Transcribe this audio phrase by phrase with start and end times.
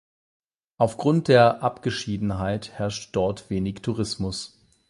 [0.79, 4.59] Aufgrund der Abgeschiedenheit herrscht dort wenig Tourismus.